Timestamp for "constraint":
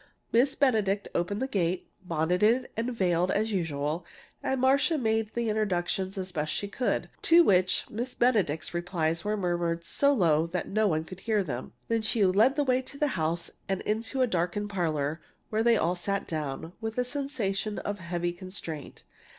18.31-19.03